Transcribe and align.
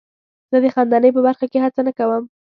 زه 0.51 0.57
د 0.63 0.65
خندنۍ 0.75 1.09
په 1.13 1.21
برخه 1.27 1.45
کې 1.51 1.63
هڅه 1.63 1.81
نه 1.87 1.91
کوم. 1.97 2.23